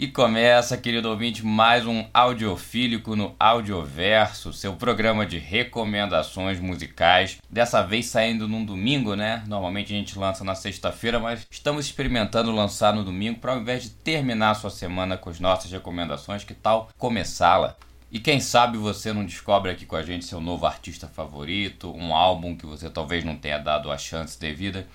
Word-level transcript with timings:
E 0.00 0.06
começa, 0.06 0.76
querido 0.76 1.10
ouvinte, 1.10 1.44
mais 1.44 1.84
um 1.84 2.06
Audiofílico 2.14 3.16
no 3.16 3.34
Audioverso, 3.36 4.52
seu 4.52 4.74
programa 4.74 5.26
de 5.26 5.38
recomendações 5.38 6.60
musicais. 6.60 7.38
Dessa 7.50 7.82
vez 7.82 8.06
saindo 8.06 8.46
num 8.46 8.64
domingo, 8.64 9.16
né? 9.16 9.42
Normalmente 9.48 9.92
a 9.92 9.96
gente 9.96 10.16
lança 10.16 10.44
na 10.44 10.54
sexta-feira, 10.54 11.18
mas 11.18 11.44
estamos 11.50 11.86
experimentando 11.86 12.52
lançar 12.52 12.94
no 12.94 13.02
domingo 13.02 13.40
para 13.40 13.54
ao 13.54 13.58
invés 13.58 13.82
de 13.82 13.90
terminar 13.90 14.50
a 14.50 14.54
sua 14.54 14.70
semana 14.70 15.16
com 15.16 15.30
as 15.30 15.40
nossas 15.40 15.72
recomendações, 15.72 16.44
que 16.44 16.54
tal 16.54 16.90
começá-la? 16.96 17.76
E 18.08 18.20
quem 18.20 18.38
sabe 18.38 18.78
você 18.78 19.12
não 19.12 19.26
descobre 19.26 19.72
aqui 19.72 19.84
com 19.84 19.96
a 19.96 20.02
gente 20.04 20.24
seu 20.24 20.40
novo 20.40 20.64
artista 20.64 21.08
favorito, 21.08 21.92
um 21.92 22.14
álbum 22.14 22.56
que 22.56 22.64
você 22.64 22.88
talvez 22.88 23.24
não 23.24 23.34
tenha 23.34 23.58
dado 23.58 23.90
a 23.90 23.98
chance 23.98 24.38
devida 24.38 24.86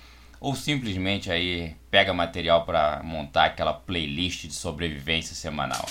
ou 0.44 0.54
simplesmente 0.54 1.32
aí 1.32 1.74
pega 1.90 2.12
material 2.12 2.66
para 2.66 3.02
montar 3.02 3.46
aquela 3.46 3.72
playlist 3.72 4.46
de 4.46 4.52
sobrevivência 4.52 5.34
semanal. 5.34 5.86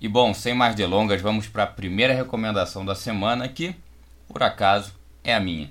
E 0.00 0.08
bom, 0.08 0.32
sem 0.32 0.54
mais 0.54 0.74
delongas, 0.74 1.20
vamos 1.20 1.46
para 1.46 1.64
a 1.64 1.66
primeira 1.66 2.14
recomendação 2.14 2.86
da 2.86 2.94
semana 2.94 3.46
que, 3.50 3.76
por 4.26 4.42
acaso, 4.42 4.94
é 5.22 5.34
a 5.34 5.40
minha. 5.40 5.70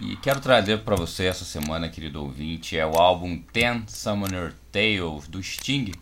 E 0.00 0.16
quero 0.16 0.40
trazer 0.40 0.78
para 0.78 0.96
você 0.96 1.26
essa 1.26 1.44
semana, 1.44 1.90
querido 1.90 2.22
ouvinte, 2.22 2.78
é 2.78 2.86
o 2.86 2.96
álbum 2.96 3.36
Ten 3.52 3.84
Summoner 3.86 4.54
Tales 4.72 5.28
do 5.28 5.42
Sting. 5.42 5.92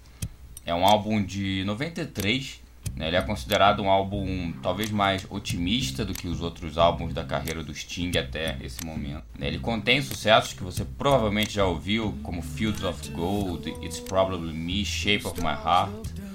É 0.64 0.72
um 0.72 0.86
álbum 0.86 1.20
de 1.20 1.64
93 1.64 2.60
né? 2.62 2.69
Ele 2.98 3.16
é 3.16 3.22
considerado 3.22 3.82
um 3.82 3.88
álbum 3.88 4.52
talvez 4.62 4.90
mais 4.90 5.26
otimista 5.30 6.04
do 6.04 6.12
que 6.12 6.28
os 6.28 6.40
outros 6.40 6.76
álbuns 6.76 7.14
da 7.14 7.24
carreira 7.24 7.62
do 7.62 7.74
Sting 7.74 8.16
até 8.18 8.58
esse 8.62 8.84
momento. 8.84 9.24
Né? 9.38 9.48
Ele 9.48 9.58
contém 9.58 10.02
sucessos 10.02 10.52
que 10.52 10.62
você 10.62 10.84
provavelmente 10.84 11.54
já 11.54 11.64
ouviu, 11.64 12.18
como 12.22 12.42
Fields 12.42 12.84
of 12.84 13.08
Gold, 13.10 13.70
It's 13.82 14.00
Probably 14.00 14.52
Me, 14.52 14.84
Shape 14.84 15.26
of 15.26 15.40
My 15.40 15.48
Heart. 15.48 16.30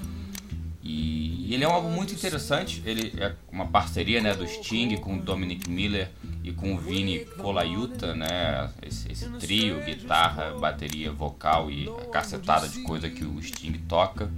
E 0.81 1.53
ele 1.53 1.63
é 1.63 1.67
um 1.67 1.71
álbum 1.71 1.89
muito 1.89 2.13
interessante. 2.13 2.81
Ele 2.85 3.13
é 3.17 3.33
uma 3.51 3.65
parceria 3.67 4.21
né, 4.21 4.35
do 4.35 4.47
Sting 4.47 4.97
com 4.97 5.15
o 5.15 5.21
Dominic 5.21 5.69
Miller 5.69 6.09
e 6.43 6.51
com 6.51 6.75
o 6.75 6.77
Vini 6.77 7.19
Colaiuta, 7.37 8.13
né? 8.13 8.69
Esse, 8.81 9.11
esse, 9.11 9.29
trio, 9.39 9.83
guitarra, 9.83 10.57
bateria, 10.59 11.11
vocal 11.11 11.71
e 11.71 11.89
a 11.89 12.05
cacetada 12.05 12.67
de 12.67 12.83
coisa 12.83 13.09
que 13.09 13.25
o 13.25 13.41
Sting 13.41 13.73
toca. 13.87 14.31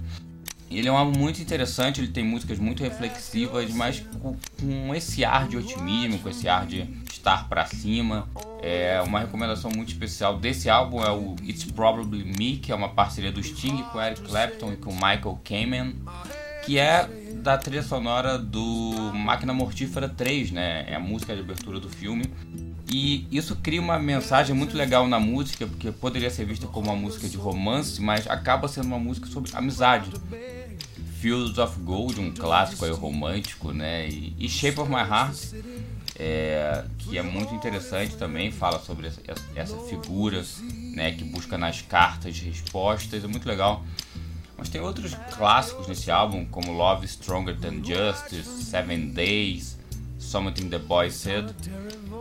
Ele 0.70 0.88
é 0.88 0.92
um 0.92 0.96
álbum 0.96 1.18
muito 1.18 1.40
interessante, 1.40 2.00
ele 2.00 2.08
tem 2.08 2.24
músicas 2.24 2.58
muito 2.58 2.82
reflexivas, 2.82 3.70
mas 3.72 4.00
com, 4.20 4.36
com 4.60 4.94
esse 4.94 5.24
ar 5.24 5.48
de 5.48 5.56
otimismo, 5.56 6.18
com 6.18 6.28
esse 6.28 6.48
ar 6.48 6.66
de 6.66 6.86
estar 7.10 7.48
para 7.48 7.64
cima. 7.66 8.28
É 8.62 9.00
uma 9.00 9.20
recomendação 9.20 9.70
muito 9.74 9.88
especial 9.88 10.38
desse 10.38 10.68
álbum 10.68 11.02
é 11.02 11.10
o 11.10 11.36
It's 11.42 11.64
Probably 11.64 12.24
Me, 12.24 12.56
que 12.56 12.70
é 12.70 12.74
uma 12.74 12.88
parceria 12.88 13.32
do 13.32 13.42
Sting 13.42 13.82
com 13.92 14.00
Eric 14.00 14.22
Clapton 14.22 14.72
e 14.72 14.76
com 14.76 14.92
Michael 14.92 15.40
Kamen, 15.44 15.96
que 16.64 16.78
é 16.78 17.08
da 17.34 17.56
trilha 17.56 17.82
sonora 17.82 18.38
do 18.38 19.12
Máquina 19.14 19.54
Mortífera 19.54 20.08
3, 20.08 20.50
né? 20.50 20.84
É 20.88 20.94
a 20.96 21.00
música 21.00 21.34
de 21.34 21.40
abertura 21.40 21.80
do 21.80 21.88
filme. 21.88 22.24
E 22.90 23.26
isso 23.30 23.56
cria 23.56 23.80
uma 23.80 23.98
mensagem 23.98 24.54
muito 24.54 24.76
legal 24.76 25.06
na 25.06 25.20
música, 25.20 25.66
porque 25.66 25.92
poderia 25.92 26.30
ser 26.30 26.46
vista 26.46 26.66
como 26.66 26.90
uma 26.90 26.96
música 26.96 27.28
de 27.28 27.36
romance, 27.36 28.00
mas 28.00 28.26
acaba 28.26 28.66
sendo 28.66 28.86
uma 28.86 28.98
música 28.98 29.26
sobre 29.26 29.50
amizade. 29.54 30.10
Fields 31.20 31.58
of 31.58 31.78
Gold, 31.80 32.20
um 32.20 32.32
clássico 32.32 32.84
aí 32.84 32.92
romântico, 32.92 33.72
né? 33.72 34.08
E, 34.08 34.34
e 34.38 34.48
Shape 34.48 34.80
of 34.80 34.88
My 34.90 35.00
Heart, 35.00 35.52
é, 36.16 36.84
que 36.98 37.18
é 37.18 37.22
muito 37.22 37.52
interessante 37.54 38.16
também, 38.16 38.52
fala 38.52 38.78
sobre 38.78 39.08
essa, 39.08 39.20
essa 39.54 39.76
figura, 39.78 40.44
né? 40.94 41.12
Que 41.12 41.24
busca 41.24 41.58
nas 41.58 41.82
cartas 41.82 42.38
respostas, 42.38 43.22
é 43.22 43.26
muito 43.26 43.48
legal. 43.48 43.84
Mas 44.56 44.68
tem 44.68 44.80
outros 44.80 45.14
clássicos 45.36 45.86
nesse 45.86 46.10
álbum, 46.10 46.44
como 46.44 46.72
Love 46.72 47.06
Stronger 47.06 47.56
Than 47.56 47.84
Justice, 47.84 48.64
Seven 48.64 49.10
Days, 49.10 49.76
Something 50.28 50.68
the 50.68 50.78
Boy 50.78 51.10
Said. 51.10 51.54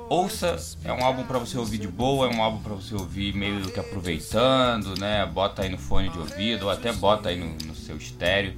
Ouça, 0.10 0.56
é 0.86 0.94
um 0.94 1.04
álbum 1.04 1.24
para 1.24 1.38
você 1.38 1.58
ouvir 1.58 1.78
de 1.78 1.88
boa, 1.88 2.28
é 2.28 2.34
um 2.34 2.42
álbum 2.42 2.64
para 2.64 2.74
você 2.74 2.96
ouvir 2.96 3.36
meio 3.36 3.70
que 3.70 3.80
aproveitando, 3.80 4.98
né? 4.98 5.26
Bota 5.26 5.64
aí 5.64 5.70
no 5.70 5.78
fone 5.78 6.10
de 6.10 6.18
ouvido, 6.18 6.64
ou 6.64 6.72
até 6.72 6.94
bota 6.94 7.28
aí 7.28 7.38
no, 7.38 7.54
no 7.68 7.76
seu 7.76 7.98
estéreo, 7.98 8.54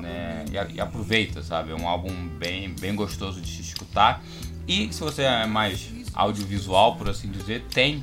né? 0.00 0.46
E, 0.50 0.76
e, 0.76 0.80
aproveita, 0.80 1.42
sabe? 1.42 1.72
É 1.72 1.74
um 1.74 1.86
álbum 1.86 2.10
bem, 2.38 2.70
bem 2.80 2.94
gostoso 2.94 3.42
de 3.42 3.48
se 3.48 3.60
escutar. 3.60 4.24
E 4.66 4.90
se 4.90 5.00
você 5.00 5.24
é 5.24 5.46
mais 5.46 5.90
audiovisual, 6.14 6.96
por 6.96 7.10
assim 7.10 7.30
dizer, 7.30 7.66
tem 7.70 8.02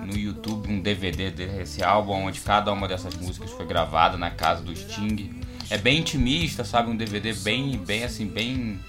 no 0.00 0.16
YouTube 0.16 0.72
um 0.72 0.80
DVD 0.80 1.30
desse 1.30 1.84
álbum 1.84 2.24
onde 2.24 2.40
cada 2.40 2.72
uma 2.72 2.88
dessas 2.88 3.14
músicas 3.16 3.50
foi 3.50 3.66
gravada 3.66 4.16
na 4.16 4.30
casa 4.30 4.62
do 4.62 4.74
Sting. 4.74 5.38
É 5.68 5.76
bem 5.76 5.98
intimista, 5.98 6.64
sabe? 6.64 6.90
Um 6.90 6.96
DVD 6.96 7.34
bem, 7.34 7.76
bem 7.76 8.02
assim, 8.02 8.26
bem 8.26 8.80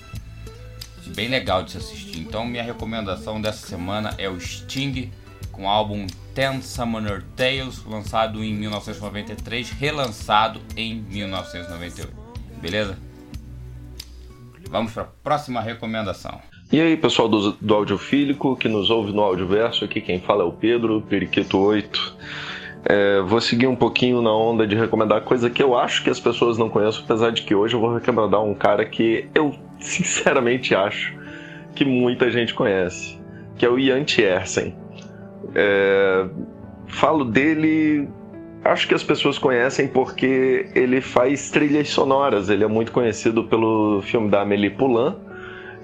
bem 1.10 1.28
legal 1.28 1.64
de 1.64 1.72
se 1.72 1.78
assistir. 1.78 2.20
Então 2.20 2.46
minha 2.46 2.64
recomendação 2.64 3.42
dessa 3.42 3.68
semana 3.68 4.14
é 4.18 4.30
o 4.30 4.40
Sting 4.40 5.12
com 5.52 5.66
o 5.66 5.68
álbum 5.68 6.08
Ten 6.34 6.62
Summoner 6.62 7.24
Tales, 7.36 7.84
lançado 7.86 8.44
em 8.44 8.54
1993, 8.54 9.70
relançado 9.72 10.62
em 10.78 10.96
1998. 10.96 12.12
Beleza? 12.62 12.98
Vamos 14.70 14.94
para 14.94 15.04
a 15.04 15.06
próxima 15.06 15.60
recomendação. 15.60 16.40
E 16.72 16.80
aí, 16.80 16.96
pessoal 16.96 17.28
do, 17.28 17.52
do 17.52 17.74
Audiofílico, 17.74 18.56
que 18.56 18.70
nos 18.70 18.90
ouve 18.90 19.12
no 19.12 19.22
Audioverso, 19.22 19.84
aqui 19.84 20.00
quem 20.00 20.22
fala 20.22 20.44
é 20.44 20.46
o 20.46 20.54
Pedro, 20.54 21.02
Periquito 21.02 21.58
8. 21.58 22.16
É, 22.86 23.22
vou 23.22 23.42
seguir 23.42 23.68
um 23.68 23.76
pouquinho 23.76 24.22
na 24.22 24.34
onda 24.34 24.66
de 24.66 24.76
recomendar 24.76 25.22
coisa 25.22 25.50
que 25.50 25.62
eu 25.62 25.78
acho 25.78 26.02
que 26.04 26.10
as 26.10 26.20
pessoas 26.20 26.58
não 26.58 26.70
conhecem, 26.70 27.02
apesar 27.04 27.32
de 27.32 27.42
que 27.42 27.54
hoje 27.54 27.76
eu 27.76 27.82
vou 27.82 27.94
recomendar 27.94 28.42
um 28.42 28.56
cara 28.56 28.86
que 28.86 29.28
eu 29.36 29.54
sinceramente 29.82 30.74
acho 30.76 31.14
que 31.76 31.84
muita 31.84 32.30
gente 32.30 32.54
conhece, 32.54 33.20
que 33.58 33.66
é 33.66 33.70
o 33.70 33.78
Ian 33.80 34.04
Tiersen. 34.04 34.76
É, 35.56 36.26
falo 36.88 37.26
dele, 37.26 38.08
acho 38.64 38.88
que 38.88 38.94
as 38.94 39.04
pessoas 39.04 39.38
conhecem 39.38 39.88
porque 39.88 40.68
ele 40.76 41.02
faz 41.02 41.50
trilhas 41.50 41.90
sonoras, 41.90 42.50
ele 42.50 42.64
é 42.64 42.68
muito 42.68 42.92
conhecido 42.92 43.44
pelo 43.46 44.02
filme 44.02 44.30
da 44.30 44.42
Amélie 44.42 44.70
Poulain 44.70 45.16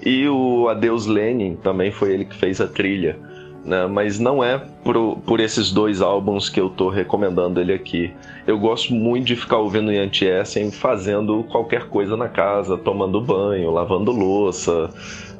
e 0.04 0.28
o 0.28 0.68
Adeus 0.68 1.06
Lenin 1.06 1.56
também 1.56 1.90
foi 1.90 2.12
ele 2.12 2.24
que 2.24 2.36
fez 2.36 2.60
a 2.60 2.66
trilha 2.66 3.18
né? 3.68 3.86
mas 3.86 4.18
não 4.18 4.42
é 4.42 4.58
por, 4.82 5.18
por 5.18 5.40
esses 5.40 5.70
dois 5.70 6.00
álbuns 6.00 6.48
que 6.48 6.60
eu 6.60 6.68
tô 6.70 6.88
recomendando 6.88 7.60
ele 7.60 7.72
aqui. 7.72 8.12
Eu 8.46 8.58
gosto 8.58 8.92
muito 8.94 9.26
de 9.26 9.36
ficar 9.36 9.58
ouvindo 9.58 9.92
Ian 9.92 10.10
Essen 10.10 10.70
fazendo 10.70 11.44
qualquer 11.44 11.88
coisa 11.88 12.16
na 12.16 12.28
casa, 12.28 12.76
tomando 12.76 13.20
banho, 13.20 13.70
lavando 13.70 14.10
louça. 14.10 14.90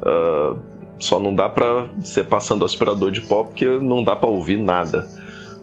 Uh, 0.02 0.58
só 0.98 1.18
não 1.18 1.34
dá 1.34 1.48
pra 1.48 1.86
ser 2.00 2.24
passando 2.24 2.64
aspirador 2.64 3.10
de 3.10 3.20
pó 3.22 3.44
porque 3.44 3.66
não 3.66 4.02
dá 4.02 4.14
para 4.14 4.28
ouvir 4.28 4.58
nada. 4.58 5.08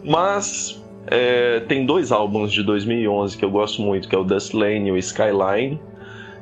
Mas 0.04 0.82
é, 1.06 1.60
tem 1.60 1.84
dois 1.84 2.10
álbuns 2.10 2.52
de 2.52 2.62
2011 2.62 3.36
que 3.36 3.44
eu 3.44 3.50
gosto 3.50 3.82
muito, 3.82 4.08
que 4.08 4.14
é 4.14 4.18
o 4.18 4.24
Dust 4.24 4.54
Lane 4.54 4.88
e 4.88 4.92
o 4.92 4.96
Skyline, 4.96 5.80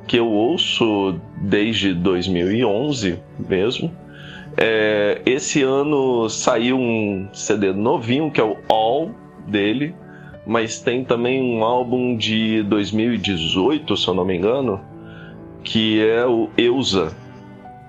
que 0.06 0.18
eu 0.18 0.28
ouço 0.28 1.16
desde 1.40 1.92
2011 1.94 3.18
mesmo. 3.48 3.90
É, 4.56 5.20
esse 5.26 5.62
ano 5.62 6.28
saiu 6.28 6.78
um 6.78 7.28
CD 7.32 7.72
novinho 7.72 8.30
que 8.30 8.40
é 8.40 8.44
o 8.44 8.56
All 8.68 9.10
dele, 9.46 9.94
mas 10.46 10.80
tem 10.80 11.04
também 11.04 11.42
um 11.42 11.64
álbum 11.64 12.16
de 12.16 12.62
2018, 12.64 13.96
se 13.96 14.08
eu 14.08 14.14
não 14.14 14.24
me 14.24 14.36
engano, 14.36 14.80
que 15.62 16.00
é 16.06 16.24
o 16.26 16.50
Eusa, 16.56 17.12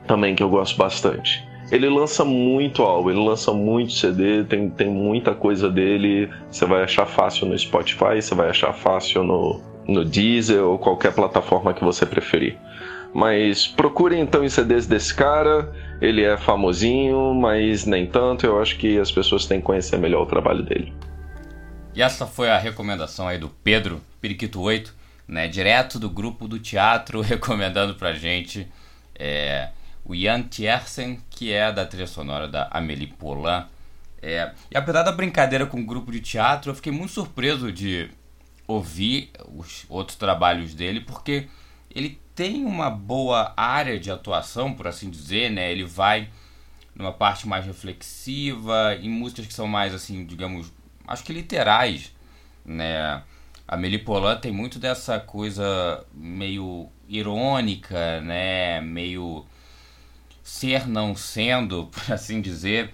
também 0.08 0.34
que 0.34 0.42
eu 0.42 0.50
gosto 0.50 0.78
bastante. 0.78 1.46
Ele 1.72 1.90
lança 1.90 2.24
muito 2.24 2.84
álbum, 2.84 3.10
ele 3.10 3.26
lança 3.26 3.52
muito 3.52 3.92
CD, 3.94 4.44
tem, 4.44 4.70
tem 4.70 4.88
muita 4.88 5.34
coisa 5.34 5.70
dele. 5.70 6.30
Você 6.50 6.66
vai 6.66 6.84
achar 6.84 7.08
fácil 7.08 7.48
no 7.48 7.58
Spotify, 7.58 8.22
você 8.22 8.36
vai 8.36 8.50
achar 8.50 8.72
fácil 8.72 9.24
no, 9.24 9.60
no 9.88 10.06
Deezer 10.06 10.64
ou 10.64 10.78
qualquer 10.78 11.14
plataforma 11.14 11.74
que 11.74 11.84
você 11.84 12.06
preferir. 12.06 12.58
Mas 13.16 13.66
procure 13.66 14.20
então 14.20 14.44
os 14.44 14.52
CDs 14.52 14.86
desse 14.86 15.16
cara 15.16 15.74
ele 16.02 16.22
é 16.22 16.36
famosinho, 16.36 17.34
mas 17.34 17.86
nem 17.86 18.06
tanto. 18.06 18.46
Eu 18.46 18.62
acho 18.62 18.78
que 18.78 19.00
as 19.00 19.10
pessoas 19.10 19.46
têm 19.46 19.62
que 19.62 19.66
conhecer 19.66 19.98
melhor 19.98 20.24
o 20.24 20.26
trabalho 20.26 20.62
dele. 20.62 20.94
E 21.94 22.02
essa 22.02 22.28
foi 22.28 22.50
a 22.50 22.58
recomendação 22.58 23.26
aí 23.26 23.38
do 23.38 23.48
Pedro 23.48 24.02
Periquito 24.20 24.60
8, 24.60 24.94
né? 25.30 25.48
Direto 25.48 25.98
do 25.98 26.10
grupo 26.10 26.46
do 26.46 26.60
teatro, 26.60 27.22
recomendando 27.24 27.96
pra 27.96 28.12
gente 28.12 28.68
é, 29.18 29.70
o 30.04 30.14
Jan 30.14 30.42
Tiersen, 30.42 31.22
que 31.30 31.54
é 31.54 31.72
da 31.72 31.86
trilha 31.86 32.08
sonora 32.08 32.50
da 32.50 32.68
Amélie 32.70 33.08
Poulain. 33.08 33.64
É, 34.22 34.52
e 34.70 34.76
apesar 34.76 35.04
da 35.04 35.14
brincadeira 35.14 35.66
com 35.66 35.80
o 35.80 35.86
grupo 35.86 36.12
de 36.12 36.20
teatro, 36.20 36.72
eu 36.72 36.76
fiquei 36.76 36.92
muito 36.92 37.14
surpreso 37.14 37.72
de 37.72 38.10
ouvir 38.68 39.32
os 39.56 39.86
outros 39.88 40.18
trabalhos 40.18 40.74
dele, 40.74 41.00
porque 41.00 41.48
ele 41.96 42.20
tem 42.36 42.66
uma 42.66 42.90
boa 42.90 43.54
área 43.56 43.98
de 43.98 44.12
atuação, 44.12 44.74
por 44.74 44.86
assim 44.86 45.10
dizer, 45.10 45.50
né? 45.50 45.72
Ele 45.72 45.86
vai 45.86 46.30
numa 46.94 47.14
parte 47.14 47.48
mais 47.48 47.66
reflexiva, 47.66 48.96
em 49.02 49.10
músicas 49.10 49.48
que 49.48 49.54
são 49.54 49.68
mais, 49.68 49.94
assim, 49.94 50.26
digamos, 50.26 50.72
acho 51.08 51.24
que 51.24 51.34
literais, 51.34 52.12
né? 52.66 53.24
A 53.68 53.78
Melipolan 53.78 54.38
tem 54.38 54.52
muito 54.52 54.78
dessa 54.78 55.20
coisa 55.20 56.06
meio 56.14 56.90
irônica, 57.08 58.22
né? 58.22 58.82
Meio 58.82 59.46
ser 60.44 60.88
não 60.88 61.16
sendo, 61.16 61.88
por 61.92 62.14
assim 62.14 62.42
dizer. 62.42 62.92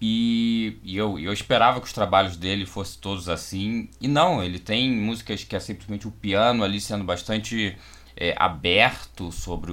E, 0.00 0.78
e 0.82 0.96
eu, 0.96 1.18
eu 1.18 1.32
esperava 1.32 1.80
que 1.80 1.86
os 1.86 1.92
trabalhos 1.92 2.36
dele 2.36 2.66
fossem 2.66 3.00
todos 3.00 3.28
assim. 3.28 3.88
E 4.00 4.08
não, 4.08 4.42
ele 4.42 4.58
tem 4.58 4.90
músicas 4.90 5.44
que 5.44 5.54
é 5.54 5.60
simplesmente 5.60 6.08
o 6.08 6.10
piano 6.10 6.64
ali 6.64 6.80
sendo 6.80 7.04
bastante 7.04 7.76
é, 8.16 8.34
aberto 8.38 9.30
sobre 9.32 9.72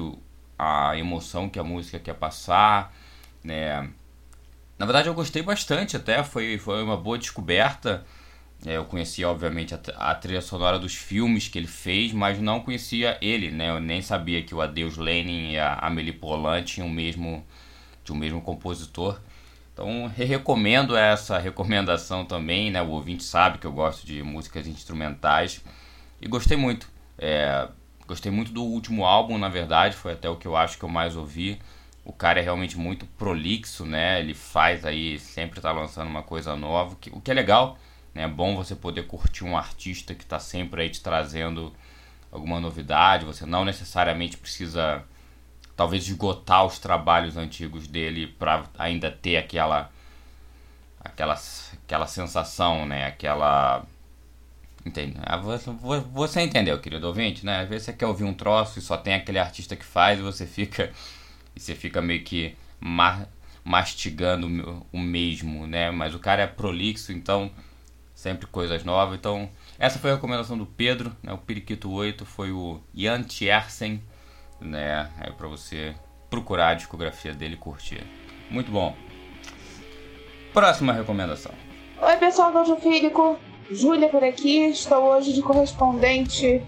a 0.57 0.97
emoção 0.97 1.49
que 1.49 1.59
a 1.59 1.63
música 1.63 1.99
quer 1.99 2.15
passar, 2.15 2.93
né? 3.43 3.89
Na 4.77 4.85
verdade 4.85 5.09
eu 5.09 5.13
gostei 5.13 5.41
bastante 5.41 5.97
até, 5.97 6.23
foi, 6.23 6.57
foi 6.57 6.83
uma 6.83 6.97
boa 6.97 7.17
descoberta. 7.17 8.05
É, 8.65 8.75
eu 8.75 8.85
conhecia, 8.85 9.29
obviamente, 9.29 9.73
a, 9.73 9.79
a, 9.97 10.15
trilha 10.15 10.41
sonora 10.41 10.77
dos 10.77 10.93
filmes 10.93 11.47
que 11.47 11.57
ele 11.57 11.67
fez, 11.67 12.11
mas 12.11 12.39
não 12.39 12.59
conhecia 12.59 13.17
ele, 13.21 13.51
né? 13.51 13.69
Eu 13.69 13.79
nem 13.79 14.01
sabia 14.01 14.43
que 14.43 14.53
o 14.53 14.61
Adeus 14.61 14.97
Lenin 14.97 15.51
e 15.51 15.59
a 15.59 15.75
Amélie 15.75 16.11
Poulain 16.11 16.63
tinham 16.63 16.87
o 16.87 16.91
mesmo, 16.91 17.45
tinham 18.03 18.17
o 18.17 18.19
mesmo 18.19 18.41
compositor. 18.41 19.19
Então, 19.73 20.07
recomendo 20.07 20.95
essa 20.97 21.37
recomendação 21.37 22.25
também, 22.25 22.69
né? 22.69 22.81
O 22.81 22.89
ouvinte 22.89 23.23
sabe 23.23 23.59
que 23.59 23.67
eu 23.67 23.71
gosto 23.71 24.05
de 24.05 24.21
músicas 24.21 24.67
instrumentais 24.67 25.63
e 26.21 26.27
gostei 26.27 26.57
muito. 26.57 26.89
É, 27.17 27.67
gostei 28.09 28.31
muito 28.31 28.51
do 28.51 28.63
último 28.63 29.05
álbum, 29.05 29.37
na 29.37 29.47
verdade, 29.47 29.95
foi 29.95 30.13
até 30.13 30.29
o 30.29 30.35
que 30.35 30.47
eu 30.47 30.57
acho 30.57 30.77
que 30.77 30.83
eu 30.83 30.89
mais 30.89 31.15
ouvi. 31.15 31.59
O 32.03 32.11
cara 32.11 32.39
é 32.39 32.43
realmente 32.43 32.77
muito 32.77 33.05
prolixo, 33.05 33.85
né? 33.85 34.19
Ele 34.19 34.33
faz 34.33 34.83
aí, 34.83 35.19
sempre 35.19 35.61
tá 35.61 35.71
lançando 35.71 36.09
uma 36.09 36.23
coisa 36.23 36.55
nova, 36.55 36.97
o 37.11 37.21
que 37.21 37.31
é 37.31 37.33
legal 37.33 37.77
né? 38.13 38.23
É 38.23 38.27
bom 38.27 38.55
você 38.55 38.75
poder 38.75 39.07
curtir 39.07 39.43
um 39.43 39.57
artista 39.57 40.13
que 40.13 40.23
está 40.23 40.39
sempre 40.39 40.81
aí 40.81 40.89
te 40.89 41.01
trazendo 41.01 41.73
alguma 42.31 42.59
novidade. 42.59 43.25
Você 43.25 43.45
não 43.45 43.65
necessariamente 43.65 44.37
precisa, 44.37 45.03
talvez, 45.75 46.07
esgotar 46.07 46.65
os 46.65 46.79
trabalhos 46.79 47.37
antigos 47.37 47.87
dele 47.87 48.27
para 48.27 48.65
ainda 48.77 49.11
ter 49.11 49.37
aquela, 49.37 49.91
aquela, 50.99 51.39
aquela 51.85 52.07
sensação, 52.07 52.85
né? 52.85 53.05
Aquela 53.05 53.85
Entende? 54.89 55.17
Ah, 55.21 55.37
você 55.37 56.41
entendeu, 56.41 56.79
querido 56.79 57.05
ouvinte, 57.05 57.45
né? 57.45 57.61
Às 57.61 57.69
vezes 57.69 57.85
você 57.85 57.93
quer 57.93 58.07
ouvir 58.07 58.23
um 58.23 58.33
troço 58.33 58.79
e 58.79 58.81
só 58.81 58.97
tem 58.97 59.13
aquele 59.13 59.37
artista 59.37 59.75
que 59.75 59.85
faz 59.85 60.17
e 60.17 60.23
você 60.23 60.47
fica 60.47 60.91
e 61.55 61.59
você 61.59 61.75
fica 61.75 62.01
meio 62.01 62.23
que 62.23 62.57
mastigando 63.63 64.83
o 64.91 64.97
mesmo, 64.97 65.67
né? 65.67 65.91
Mas 65.91 66.15
o 66.15 66.19
cara 66.19 66.41
é 66.41 66.47
prolixo, 66.47 67.11
então 67.11 67.51
sempre 68.15 68.47
coisas 68.47 68.83
novas. 68.83 69.19
Então, 69.19 69.47
essa 69.77 69.99
foi 69.99 70.09
a 70.09 70.15
recomendação 70.15 70.57
do 70.57 70.65
Pedro, 70.65 71.15
né? 71.21 71.33
O 71.33 71.37
Periquito 71.37 71.91
8 71.91 72.25
foi 72.25 72.51
o 72.51 72.81
Jan 72.91 73.21
Tiersen, 73.21 74.01
né? 74.59 75.07
É 75.21 75.29
para 75.29 75.47
você 75.47 75.93
procurar 76.31 76.69
a 76.69 76.73
discografia 76.73 77.35
dele 77.35 77.53
e 77.53 77.57
curtir. 77.57 78.03
Muito 78.49 78.71
bom. 78.71 78.97
Próxima 80.51 80.93
recomendação. 80.93 81.53
Oi, 82.01 82.17
pessoal 82.17 82.51
do 82.51 82.57
Audiofílico. 82.57 83.39
Júlia 83.71 84.09
por 84.09 84.23
aqui. 84.23 84.65
Estou 84.69 85.03
hoje 85.03 85.33
de 85.33 85.41
correspondente 85.41 86.61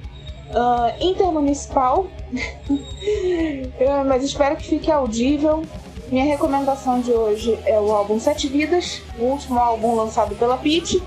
uh, 0.49 1.03
intermunicipal, 1.03 2.07
mas 4.07 4.23
espero 4.23 4.55
que 4.55 4.67
fique 4.67 4.91
audível. 4.91 5.63
Minha 6.11 6.25
recomendação 6.25 6.99
de 6.99 7.11
hoje 7.11 7.57
é 7.65 7.79
o 7.79 7.91
álbum 7.91 8.19
Sete 8.19 8.47
Vidas, 8.47 9.01
o 9.17 9.23
último 9.23 9.59
álbum 9.59 9.95
lançado 9.95 10.35
pela 10.35 10.57
Pitty. 10.57 11.01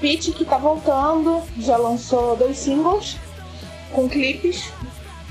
Pete, 0.00 0.32
que 0.32 0.44
tá 0.44 0.56
voltando, 0.56 1.42
já 1.58 1.76
lançou 1.76 2.36
dois 2.36 2.56
singles 2.56 3.16
com 3.92 4.08
clipes. 4.08 4.72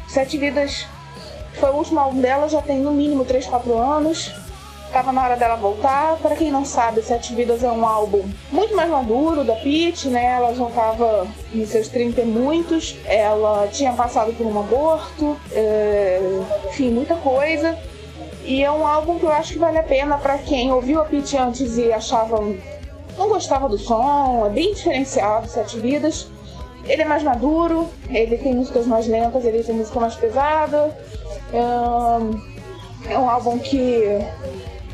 Sete 0.07 0.37
Vidas 0.37 0.85
foi 1.53 1.69
o 1.69 1.75
último 1.75 1.99
álbum 1.99 2.19
dela, 2.19 2.49
já 2.49 2.61
tem 2.61 2.79
no 2.79 2.91
mínimo 2.91 3.25
3, 3.25 3.45
4 3.45 3.77
anos. 3.77 4.31
Tava 4.91 5.11
na 5.11 5.23
hora 5.23 5.35
dela 5.35 5.55
voltar. 5.55 6.17
Para 6.17 6.35
quem 6.35 6.51
não 6.51 6.65
sabe, 6.65 7.01
Sete 7.01 7.35
Vidas 7.35 7.63
é 7.63 7.71
um 7.71 7.85
álbum 7.85 8.27
muito 8.51 8.75
mais 8.75 8.89
maduro 8.89 9.43
da 9.43 9.55
Pete, 9.55 10.07
né? 10.07 10.25
Ela 10.37 10.53
já 10.53 10.65
tava 10.65 11.27
em 11.53 11.65
seus 11.65 11.87
30 11.89 12.21
e 12.21 12.25
muitos. 12.25 12.97
Ela 13.05 13.67
tinha 13.67 13.93
passado 13.93 14.33
por 14.33 14.45
um 14.45 14.59
aborto, 14.59 15.37
é... 15.51 16.19
enfim, 16.67 16.89
muita 16.91 17.15
coisa. 17.15 17.77
E 18.43 18.63
é 18.63 18.71
um 18.71 18.87
álbum 18.87 19.19
que 19.19 19.25
eu 19.25 19.31
acho 19.31 19.53
que 19.53 19.59
vale 19.59 19.77
a 19.77 19.83
pena 19.83 20.17
para 20.17 20.37
quem 20.39 20.71
ouviu 20.71 21.01
a 21.01 21.05
Pete 21.05 21.37
antes 21.37 21.77
e 21.77 21.93
achava 21.93 22.39
não 23.19 23.27
gostava 23.27 23.67
do 23.67 23.77
som, 23.77 24.45
é 24.45 24.49
bem 24.49 24.73
diferenciado, 24.73 25.45
Sete 25.49 25.77
Vidas. 25.77 26.27
Ele 26.85 27.01
é 27.01 27.05
mais 27.05 27.21
maduro, 27.21 27.89
ele 28.09 28.37
tem 28.37 28.55
músicas 28.55 28.87
mais 28.87 29.05
lentas, 29.07 29.43
ele 29.43 29.61
tem 29.61 29.75
música 29.75 29.99
mais 29.99 30.15
pesada. 30.15 30.97
É 31.51 33.17
um 33.17 33.29
álbum 33.29 33.59
que 33.59 34.03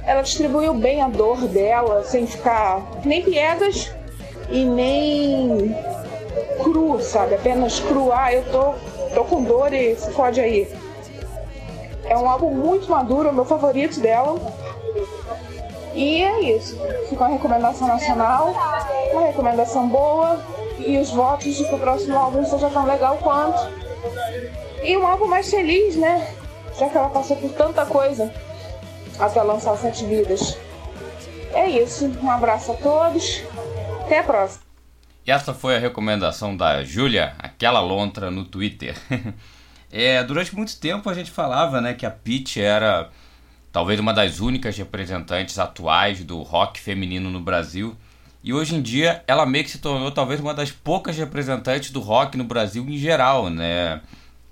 ela 0.06 0.22
distribuiu 0.22 0.74
bem 0.74 1.02
a 1.02 1.10
dor 1.10 1.48
dela, 1.48 2.04
sem 2.04 2.28
ficar 2.28 2.82
nem 3.04 3.24
piegas 3.24 3.92
e 4.50 4.64
nem 4.64 5.76
cru, 6.62 7.02
sabe? 7.02 7.36
Apenas 7.36 7.80
cru. 7.80 8.12
Ah, 8.12 8.32
eu 8.32 8.44
tô, 8.52 8.74
tô 9.16 9.24
com 9.26 9.44
dor 9.44 9.74
e 9.74 9.96
se 9.96 10.12
fode 10.12 10.40
aí. 10.40 10.72
É 12.06 12.16
um 12.16 12.30
álbum 12.30 12.52
muito 12.52 12.90
maduro, 12.90 13.30
é 13.30 13.32
o 13.32 13.34
meu 13.34 13.46
favorito 13.46 14.00
dela. 14.00 14.40
E 15.96 16.22
é 16.22 16.42
isso. 16.56 16.78
Fica 17.10 17.24
uma 17.24 17.34
recomendação 17.34 17.88
nacional, 17.88 18.54
uma 19.12 19.22
recomendação 19.22 19.88
boa 19.88 20.40
e 20.78 20.98
os 21.00 21.10
votos 21.10 21.56
de 21.56 21.68
que 21.68 21.74
o 21.74 21.80
próximo 21.80 22.16
álbum 22.18 22.46
seja 22.46 22.70
tão 22.70 22.86
legal 22.86 23.18
quanto. 23.24 23.60
E 24.84 24.96
um 24.96 25.08
álbum 25.08 25.26
mais 25.26 25.50
feliz, 25.50 25.96
né? 25.96 26.28
Já 26.78 26.90
que 26.90 26.98
ela 26.98 27.10
passou 27.10 27.38
por 27.38 27.50
tanta 27.54 27.86
coisa 27.88 28.32
até 29.20 29.42
lançar 29.42 29.78
Sete 29.78 30.06
Vidas. 30.06 30.58
É 31.54 31.70
isso. 31.70 32.06
Um 32.22 32.30
abraço 32.30 32.72
a 32.72 32.76
todos. 32.76 33.42
Até 34.02 34.20
a 34.20 34.24
próxima. 34.24 34.66
E 35.26 35.32
essa 35.32 35.54
foi 35.54 35.76
a 35.76 35.80
recomendação 35.80 36.56
da 36.56 36.84
Júlia, 36.84 37.34
aquela 37.40 37.80
lontra 37.80 38.30
no 38.30 38.46
Twitter. 38.46 38.96
é, 39.92 40.24
durante 40.24 40.56
muito 40.56 40.80
tempo 40.80 41.10
a 41.10 41.14
gente 41.16 41.32
falava 41.32 41.82
né, 41.82 41.96
que 41.96 42.06
a 42.06 42.12
Peach 42.12 42.62
era 42.62 43.10
talvez 43.72 44.00
uma 44.00 44.14
das 44.14 44.40
únicas 44.40 44.78
representantes 44.78 45.58
atuais 45.58 46.24
do 46.24 46.42
rock 46.44 46.80
feminino 46.80 47.32
no 47.32 47.40
Brasil. 47.40 47.96
E 48.44 48.54
hoje 48.54 48.76
em 48.76 48.82
dia 48.82 49.24
ela 49.28 49.48
meio 49.48 49.64
que 49.64 49.72
se 49.72 49.80
tornou 49.80 50.12
talvez 50.12 50.40
uma 50.40 50.54
das 50.54 50.72
poucas 50.72 51.18
representantes 51.18 51.90
do 51.90 52.00
rock 52.00 52.38
no 52.38 52.44
Brasil 52.44 52.86
em 52.88 52.98
geral, 52.98 53.50
né? 53.50 54.02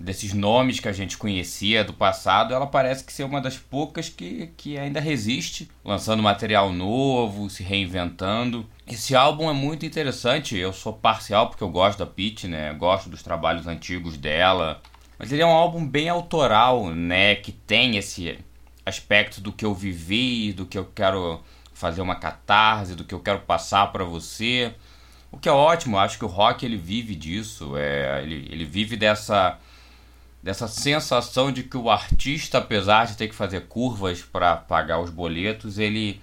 Desses 0.04 0.34
nomes 0.34 0.82
que 0.82 0.90
a 0.90 0.92
gente 0.92 1.18
conhecia 1.18 1.82
do 1.82 1.94
passado, 1.94 2.54
ela 2.54 2.68
parece 2.68 3.06
que 3.06 3.14
ser 3.14 3.24
uma 3.24 3.40
das 3.40 3.58
poucas 3.58 4.10
que, 4.10 4.48
que 4.58 4.78
ainda 4.78 5.00
resiste, 5.00 5.72
lançando 5.82 6.22
material 6.22 6.74
novo, 6.74 7.50
se 7.50 7.64
reinventando. 7.64 8.68
Esse 8.86 9.16
álbum 9.16 9.50
é 9.50 9.54
muito 9.54 9.86
interessante, 9.86 10.58
eu 10.58 10.74
sou 10.74 10.92
parcial 10.92 11.48
porque 11.48 11.64
eu 11.64 11.70
gosto 11.70 12.00
da 12.00 12.06
Pete, 12.06 12.50
né? 12.50 12.74
Gosto 12.74 13.10
dos 13.10 13.24
trabalhos 13.24 13.66
antigos 13.66 14.18
dela. 14.18 14.82
Mas 15.18 15.32
ele 15.32 15.42
é 15.42 15.46
um 15.46 15.52
álbum 15.52 15.88
bem 15.88 16.10
autoral, 16.10 16.90
né? 16.90 17.36
Que 17.36 17.54
tem 17.54 17.96
esse 17.96 18.38
aspectos 18.86 19.40
do 19.40 19.54
que 19.54 19.64
eu 19.64 19.74
vivi, 19.74 20.52
do 20.52 20.66
que 20.66 20.78
eu 20.78 20.84
quero 20.94 21.40
fazer 21.74 22.02
uma 22.02 22.16
catarse, 22.16 22.94
do 22.94 23.06
que 23.06 23.16
eu 23.16 23.22
quero 23.22 23.40
passar 23.40 23.90
para 23.94 24.04
você. 24.04 24.76
O 25.32 25.38
que 25.38 25.48
é 25.48 25.52
ótimo, 25.54 25.98
acho 25.98 26.18
que 26.18 26.26
o 26.26 26.28
rock 26.28 26.66
ele 26.66 26.76
vive 26.76 27.16
disso, 27.16 27.78
é, 27.78 28.22
ele, 28.22 28.50
ele 28.52 28.66
vive 28.66 28.98
dessa 28.98 29.58
dessa 30.44 30.68
sensação 30.68 31.54
de 31.54 31.64
que 31.64 31.78
o 31.78 31.90
artista, 31.90 32.58
apesar 32.58 33.06
de 33.06 33.16
ter 33.16 33.30
que 33.30 33.36
fazer 33.36 33.62
curvas 33.68 34.22
para 34.22 34.58
pagar 34.58 35.00
os 35.00 35.10
boletos, 35.10 35.80
ele 35.80 36.22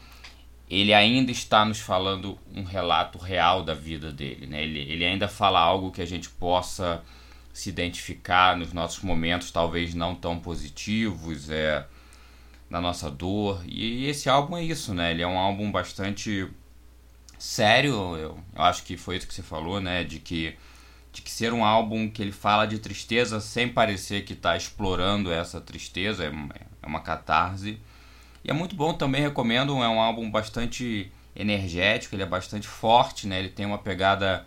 ele 0.68 0.94
ainda 0.94 1.32
está 1.32 1.64
nos 1.64 1.80
falando 1.80 2.38
um 2.54 2.62
relato 2.62 3.18
real 3.18 3.64
da 3.64 3.74
vida 3.74 4.12
dele, 4.12 4.46
né? 4.46 4.62
Ele, 4.62 4.78
ele 4.78 5.04
ainda 5.04 5.26
fala 5.26 5.58
algo 5.58 5.90
que 5.90 6.00
a 6.00 6.06
gente 6.06 6.28
possa 6.28 7.02
se 7.52 7.68
identificar 7.68 8.56
nos 8.56 8.72
nossos 8.72 9.02
momentos 9.02 9.50
talvez 9.50 9.94
não 9.94 10.14
tão 10.14 10.38
positivos, 10.38 11.50
é 11.50 11.84
da 12.70 12.80
nossa 12.80 13.10
dor. 13.10 13.60
E 13.66 14.06
esse 14.06 14.28
álbum 14.28 14.56
é 14.56 14.62
isso, 14.62 14.94
né? 14.94 15.10
Ele 15.10 15.22
é 15.22 15.26
um 15.26 15.38
álbum 15.38 15.72
bastante 15.72 16.46
sério. 17.36 18.16
Eu, 18.16 18.38
eu 18.54 18.62
acho 18.62 18.84
que 18.84 18.96
foi 18.96 19.16
isso 19.16 19.26
que 19.26 19.34
você 19.34 19.42
falou, 19.42 19.80
né? 19.80 20.04
De 20.04 20.20
que 20.20 20.54
de 21.12 21.22
que 21.22 21.30
ser 21.30 21.52
um 21.52 21.64
álbum 21.64 22.08
que 22.08 22.22
ele 22.22 22.32
fala 22.32 22.66
de 22.66 22.78
tristeza 22.78 23.40
sem 23.40 23.68
parecer 23.68 24.24
que 24.24 24.32
está 24.32 24.56
explorando 24.56 25.32
essa 25.32 25.60
tristeza, 25.60 26.24
é, 26.24 26.28
é 26.82 26.86
uma 26.86 27.00
catarse. 27.00 27.80
E 28.44 28.50
é 28.50 28.52
muito 28.52 28.74
bom 28.74 28.94
também, 28.94 29.22
recomendo, 29.22 29.82
é 29.82 29.88
um 29.88 30.00
álbum 30.00 30.30
bastante 30.30 31.10
energético, 31.34 32.14
ele 32.14 32.22
é 32.22 32.26
bastante 32.26 32.66
forte, 32.66 33.26
né? 33.26 33.38
Ele 33.38 33.48
tem 33.48 33.66
uma 33.66 33.78
pegada, 33.78 34.46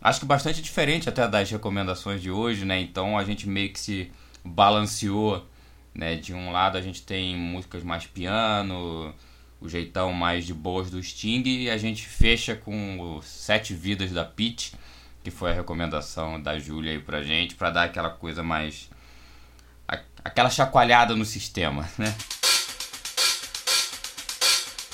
acho 0.00 0.20
que 0.20 0.26
bastante 0.26 0.60
diferente 0.60 1.08
até 1.08 1.26
das 1.26 1.50
recomendações 1.50 2.20
de 2.20 2.30
hoje, 2.30 2.64
né? 2.64 2.80
Então 2.80 3.16
a 3.18 3.24
gente 3.24 3.48
meio 3.48 3.72
que 3.72 3.80
se 3.80 4.10
balanceou 4.44 5.46
né? 5.94 6.16
De 6.16 6.32
um 6.34 6.50
lado 6.50 6.78
a 6.78 6.80
gente 6.80 7.02
tem 7.02 7.36
músicas 7.36 7.82
mais 7.82 8.06
piano, 8.06 9.14
o 9.60 9.68
jeitão 9.68 10.12
mais 10.12 10.46
de 10.46 10.54
boas 10.54 10.90
do 10.90 11.02
Sting 11.02 11.42
e 11.46 11.70
a 11.70 11.76
gente 11.76 12.06
fecha 12.06 12.56
com 12.56 13.16
os 13.16 13.26
Sete 13.26 13.74
Vidas 13.74 14.10
da 14.10 14.24
Pete, 14.24 14.72
que 15.22 15.30
foi 15.30 15.50
a 15.50 15.54
recomendação 15.54 16.40
da 16.40 16.58
Júlia 16.58 16.92
aí 16.92 16.98
pra 16.98 17.22
gente, 17.22 17.54
para 17.54 17.70
dar 17.70 17.84
aquela 17.84 18.10
coisa 18.10 18.42
mais 18.42 18.90
aquela 20.24 20.48
chacoalhada 20.48 21.14
no 21.14 21.24
sistema, 21.24 21.88
né? 21.98 22.14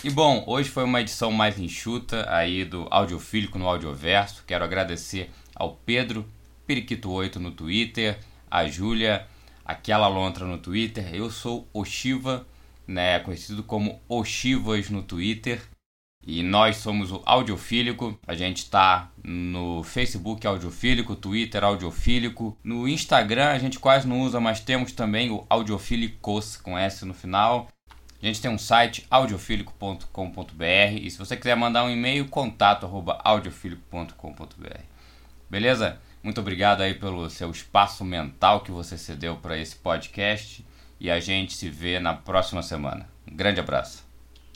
E 0.02 0.10
bom, 0.10 0.44
hoje 0.46 0.70
foi 0.70 0.84
uma 0.84 1.00
edição 1.00 1.32
mais 1.32 1.58
enxuta 1.58 2.24
aí 2.32 2.64
do 2.64 2.86
Audiofílico 2.90 3.58
no 3.58 3.68
Audioverso. 3.68 4.44
Quero 4.46 4.64
agradecer 4.64 5.30
ao 5.54 5.74
Pedro 5.74 6.24
Periquito8 6.68 7.36
no 7.36 7.50
Twitter, 7.50 8.18
a 8.50 8.66
Júlia, 8.68 9.26
aquela 9.64 10.06
lontra 10.06 10.44
no 10.44 10.58
Twitter. 10.58 11.12
Eu 11.12 11.30
sou 11.30 11.68
o 11.72 11.84
Shiva, 11.84 12.46
né, 12.86 13.18
conhecido 13.18 13.62
como 13.62 14.00
Oshivas 14.08 14.88
no 14.88 15.02
Twitter. 15.02 15.60
E 16.28 16.42
nós 16.42 16.76
somos 16.76 17.10
o 17.10 17.22
Audiofílico. 17.24 18.20
A 18.26 18.34
gente 18.34 18.58
está 18.58 19.10
no 19.24 19.82
Facebook 19.82 20.46
Audiofílico, 20.46 21.16
Twitter 21.16 21.64
Audiofílico. 21.64 22.54
No 22.62 22.86
Instagram 22.86 23.48
a 23.48 23.58
gente 23.58 23.78
quase 23.78 24.06
não 24.06 24.20
usa, 24.20 24.38
mas 24.38 24.60
temos 24.60 24.92
também 24.92 25.30
o 25.30 25.46
Audiofílicos 25.48 26.58
com 26.58 26.76
S 26.76 27.02
no 27.06 27.14
final. 27.14 27.68
A 28.22 28.26
gente 28.26 28.42
tem 28.42 28.50
um 28.50 28.58
site 28.58 29.06
audiofílico.com.br 29.10 30.64
e 31.00 31.10
se 31.10 31.16
você 31.16 31.34
quiser 31.34 31.56
mandar 31.56 31.84
um 31.84 31.90
e-mail, 31.90 32.28
contato. 32.28 32.86
Beleza? 35.48 35.98
Muito 36.22 36.42
obrigado 36.42 36.82
aí 36.82 36.92
pelo 36.92 37.30
seu 37.30 37.50
espaço 37.50 38.04
mental 38.04 38.60
que 38.60 38.70
você 38.70 38.98
cedeu 38.98 39.36
para 39.36 39.56
esse 39.56 39.76
podcast 39.76 40.62
e 41.00 41.10
a 41.10 41.20
gente 41.20 41.54
se 41.54 41.70
vê 41.70 41.98
na 41.98 42.12
próxima 42.12 42.62
semana. 42.62 43.08
Um 43.26 43.34
grande 43.34 43.60
abraço. 43.60 44.07